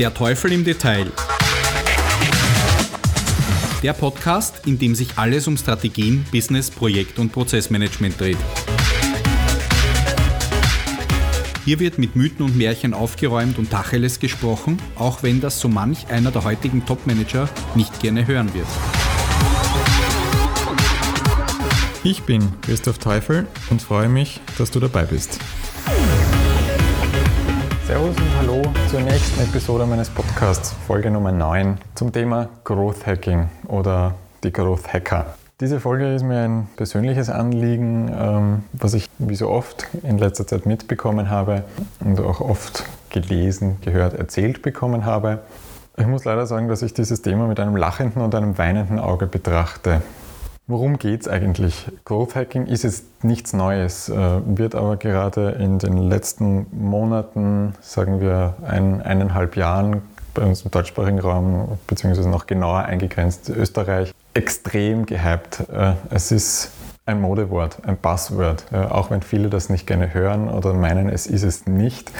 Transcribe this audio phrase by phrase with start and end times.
[0.00, 1.12] Der Teufel im Detail.
[3.82, 8.38] Der Podcast, in dem sich alles um Strategien, Business, Projekt und Prozessmanagement dreht.
[11.66, 16.08] Hier wird mit Mythen und Märchen aufgeräumt und Tacheles gesprochen, auch wenn das so manch
[16.08, 18.68] einer der heutigen Topmanager nicht gerne hören wird.
[22.04, 25.38] Ich bin Christoph Teufel und freue mich, dass du dabei bist.
[28.90, 34.92] Zur nächsten Episode meines Podcasts, Folge Nummer 9, zum Thema Growth Hacking oder die Growth
[34.92, 35.26] Hacker.
[35.60, 40.44] Diese Folge ist mir ein persönliches Anliegen, ähm, was ich wie so oft in letzter
[40.44, 41.62] Zeit mitbekommen habe
[42.00, 45.38] und auch oft gelesen, gehört, erzählt bekommen habe.
[45.96, 49.28] Ich muss leider sagen, dass ich dieses Thema mit einem lachenden und einem weinenden Auge
[49.28, 50.02] betrachte.
[50.70, 51.88] Worum geht es eigentlich?
[52.04, 58.20] Growth Hacking ist jetzt nichts Neues, äh, wird aber gerade in den letzten Monaten, sagen
[58.20, 65.06] wir ein, eineinhalb Jahren, bei uns im deutschsprachigen Raum, beziehungsweise noch genauer eingegrenzt Österreich, extrem
[65.06, 65.68] gehypt.
[65.72, 66.70] Äh, es ist
[67.04, 71.42] ein Modewort, ein Buzzword, auch wenn viele das nicht gerne hören oder meinen, es ist
[71.42, 72.12] es nicht.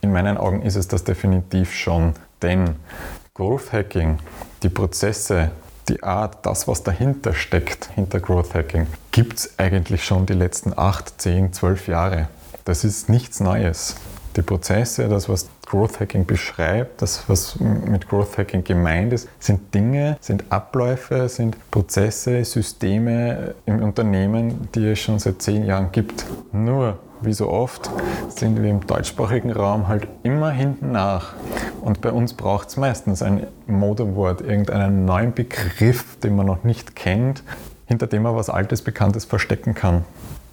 [0.00, 2.76] In meinen Augen ist es das definitiv schon, denn
[3.34, 4.18] Growth Hacking,
[4.62, 5.50] die Prozesse,
[5.90, 10.72] die Art, das, was dahinter steckt, hinter Growth Hacking, gibt es eigentlich schon die letzten
[10.76, 12.28] 8, 10, 12 Jahre.
[12.64, 13.96] Das ist nichts Neues.
[14.36, 19.74] Die Prozesse, das, was Growth Hacking beschreibt, das, was mit Growth Hacking gemeint ist, sind
[19.74, 26.24] Dinge, sind Abläufe, sind Prozesse, Systeme im Unternehmen, die es schon seit zehn Jahren gibt.
[26.52, 27.90] Nur wie so oft,
[28.28, 31.34] sind wir im deutschsprachigen Raum halt immer hinten nach.
[31.80, 36.96] Und bei uns braucht es meistens ein Modewort, irgendeinen neuen Begriff, den man noch nicht
[36.96, 37.42] kennt,
[37.86, 40.04] hinter dem man was Altes, Bekanntes verstecken kann.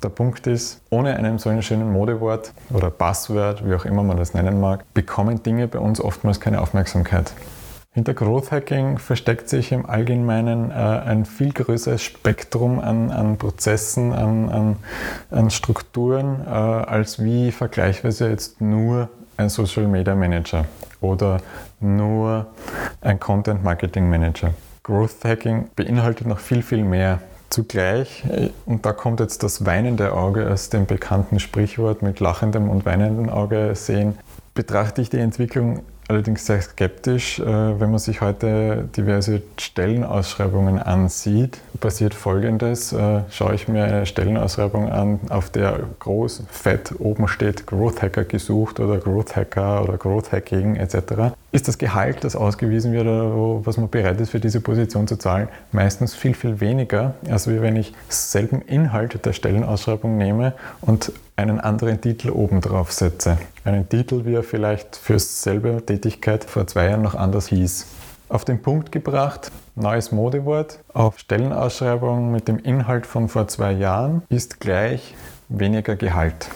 [0.03, 4.17] Der Punkt ist, ohne einem so einen schönen Modewort oder Passwort, wie auch immer man
[4.17, 7.33] das nennen mag, bekommen Dinge bei uns oftmals keine Aufmerksamkeit.
[7.97, 14.13] Hinter Growth Hacking versteckt sich im Allgemeinen äh, ein viel größeres Spektrum an, an Prozessen,
[14.13, 14.75] an, an,
[15.31, 20.65] an Strukturen, äh, als wie vergleichsweise jetzt nur ein Social Media Manager
[21.01, 21.41] oder
[21.79, 22.45] nur
[23.01, 24.53] ein Content Marketing Manager.
[24.83, 27.19] Growth Hacking beinhaltet noch viel, viel mehr.
[27.49, 32.69] Zugleich, äh, und da kommt jetzt das weinende Auge aus dem bekannten Sprichwort mit lachendem
[32.69, 34.19] und weinendem Auge sehen,
[34.53, 37.39] betrachte ich die Entwicklung allerdings sehr skeptisch.
[37.39, 42.93] Äh, wenn man sich heute diverse Stellenausschreibungen ansieht, passiert Folgendes.
[42.93, 48.23] Äh, schaue ich mir eine Stellenausschreibung an, auf der groß, fett oben steht Growth Hacker
[48.23, 53.65] gesucht oder Growth Hacker oder Growth Hacking etc., ist das Gehalt, das ausgewiesen wird oder
[53.65, 57.77] was man bereit ist für diese Position zu zahlen, meistens viel, viel weniger, als wenn
[57.77, 63.37] ich selben Inhalt der Stellenausschreibung nehme und einen anderen Titel obendrauf setze.
[63.63, 67.87] Einen Titel, wie er vielleicht für selbe Tätigkeit vor zwei Jahren noch anders hieß.
[68.29, 74.21] Auf den Punkt gebracht, neues Modewort auf Stellenausschreibung mit dem Inhalt von vor zwei Jahren
[74.29, 75.15] ist gleich
[75.49, 76.49] weniger Gehalt.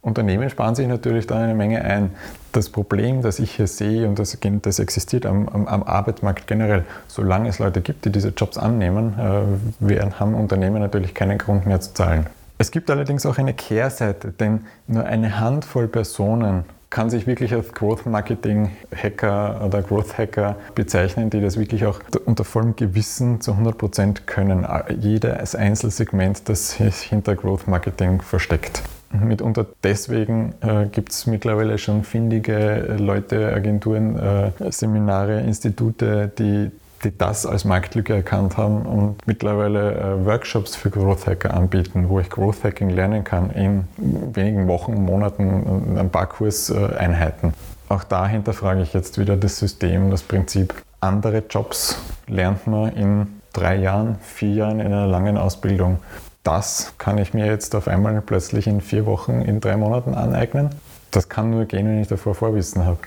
[0.00, 2.10] Unternehmen sparen sich natürlich da eine Menge ein.
[2.52, 6.84] Das Problem, das ich hier sehe und das, das existiert am, am, am, Arbeitsmarkt generell,
[7.08, 11.80] solange es Leute gibt, die diese Jobs annehmen, äh, haben Unternehmen natürlich keinen Grund mehr
[11.80, 12.26] zu zahlen.
[12.58, 17.72] Es gibt allerdings auch eine Kehrseite, denn nur eine Handvoll Personen kann sich wirklich als
[17.72, 23.50] Growth Marketing Hacker oder Growth Hacker bezeichnen, die das wirklich auch unter vollem Gewissen zu
[23.50, 24.64] 100 Prozent können.
[25.00, 28.84] Jedes Einzelsegment, das sich hinter Growth Marketing versteckt.
[29.10, 36.70] Mitunter deswegen äh, gibt es mittlerweile schon findige Leute, Agenturen, äh, Seminare, Institute, die
[37.04, 42.20] die das als Marktlücke erkannt haben und mittlerweile äh, Workshops für Growth Hacker anbieten, wo
[42.20, 47.54] ich Growth Hacking lernen kann in wenigen Wochen, Monaten, ein paar Kurseinheiten.
[47.88, 50.74] Auch dahinter frage ich jetzt wieder das System, das Prinzip.
[51.00, 55.98] Andere Jobs lernt man in drei Jahren, vier Jahren in einer langen Ausbildung.
[56.42, 60.70] Das kann ich mir jetzt auf einmal plötzlich in vier Wochen, in drei Monaten aneignen.
[61.10, 62.98] Das kann nur gehen, wenn ich davor Vorwissen habe.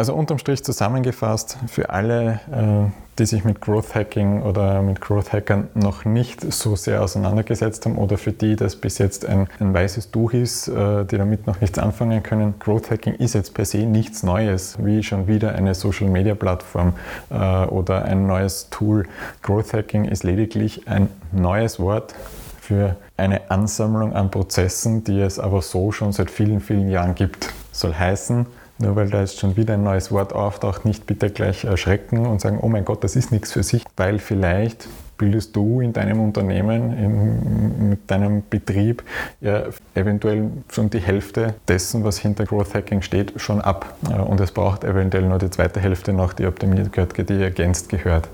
[0.00, 5.32] Also unterm Strich zusammengefasst, für alle, äh, die sich mit Growth Hacking oder mit Growth
[5.32, 9.74] Hackern noch nicht so sehr auseinandergesetzt haben oder für die das bis jetzt ein, ein
[9.74, 12.54] weißes Tuch ist, äh, die damit noch nichts anfangen können.
[12.60, 16.92] Growth Hacking ist jetzt per se nichts Neues, wie schon wieder eine Social Media Plattform
[17.30, 19.04] äh, oder ein neues Tool.
[19.42, 22.14] Growth Hacking ist lediglich ein neues Wort
[22.60, 27.52] für eine Ansammlung an Prozessen, die es aber so schon seit vielen, vielen Jahren gibt.
[27.72, 28.46] Soll heißen,
[28.78, 32.40] nur weil da jetzt schon wieder ein neues Wort auftaucht, nicht bitte gleich erschrecken und
[32.40, 34.88] sagen, oh mein Gott, das ist nichts für sich, weil vielleicht
[35.18, 39.02] bildest du in deinem Unternehmen, in, mit deinem Betrieb
[39.40, 39.64] ja
[39.94, 43.96] eventuell schon die Hälfte dessen, was hinter Growth Hacking steht, schon ab.
[44.28, 48.28] Und es braucht eventuell nur die zweite Hälfte noch, die optimiert gehört, die ergänzt gehört.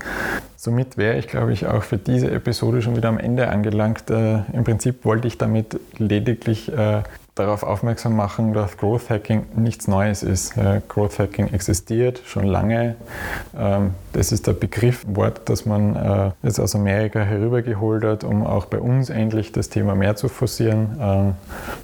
[0.55, 4.09] Somit wäre ich, glaube ich, auch für diese Episode schon wieder am Ende angelangt.
[4.09, 7.03] Äh, Im Prinzip wollte ich damit lediglich äh,
[7.35, 10.53] darauf aufmerksam machen, dass Growth Hacking nichts Neues ist.
[10.87, 12.95] Growth Hacking existiert schon lange.
[13.57, 18.45] Ähm, das ist der Begriff, Wort, das man äh, jetzt aus Amerika herübergeholt hat, um
[18.45, 20.97] auch bei uns endlich das Thema mehr zu forcieren.
[20.99, 21.33] Ähm,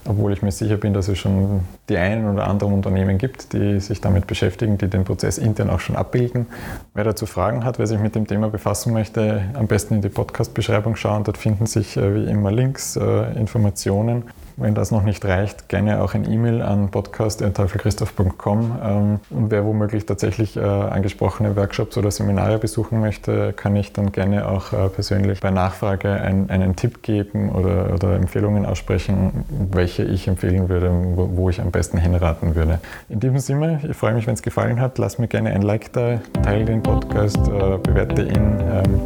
[0.08, 3.80] obwohl ich mir sicher bin, dass es schon die einen oder anderen Unternehmen gibt, die
[3.82, 6.48] sich damit beschäftigen, die den Prozess intern auch schon abbilden.
[6.94, 10.10] Wer dazu Fragen hat, wer sich mit dem Thema befassen möchte, am besten in die
[10.10, 11.24] Podcast-Beschreibung schauen.
[11.26, 14.24] Dort finden sich äh, wie immer Links, äh, Informationen.
[14.62, 18.80] Wenn das noch nicht reicht, gerne auch ein E-Mail an podcast.teufelchristoph.com.
[18.84, 24.12] Ähm, und wer womöglich tatsächlich äh, angesprochene Workshops oder Seminare besuchen möchte, kann ich dann
[24.12, 30.28] gerne auch äh, persönlich bei Nachfrage einen Tipp geben oder, oder Empfehlungen aussprechen, welche ich
[30.28, 32.80] empfehlen würde, wo, wo ich am besten hinraten würde.
[33.10, 35.00] In diesem Sinne, ich freue mich, wenn es gefallen hat.
[35.00, 38.60] Lass mir gerne ein Like da, teile den Podcast, äh, bewerte ihn.
[38.60, 39.02] Ähm,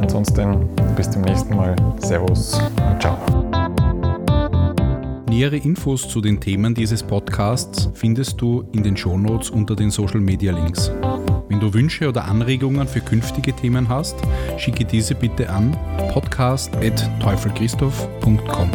[0.00, 0.66] ansonsten
[0.96, 1.76] bis zum nächsten Mal.
[1.98, 3.53] Servus und ciao.
[5.34, 10.20] Nähere Infos zu den Themen dieses Podcasts findest du in den Shownotes unter den Social
[10.20, 10.92] Media Links.
[11.48, 14.14] Wenn du Wünsche oder Anregungen für künftige Themen hast,
[14.58, 15.76] schicke diese bitte an
[16.12, 18.70] podcast.teufelchristoph.com.